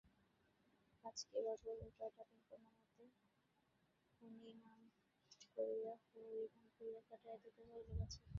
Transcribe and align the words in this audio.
কাজ 1.05 1.17
কী 1.25 1.39
বাপু, 1.45 1.69
এ 1.77 1.87
কয়েকটা 1.97 2.23
দিন 2.29 2.41
কোনোমতে 2.49 3.03
হরিনাম 4.21 4.81
করিয়া 5.55 5.93
কাটাইয়া 7.07 7.37
দিতে 7.43 7.61
পারিলে 7.67 7.93
বাঁচি। 7.99 8.19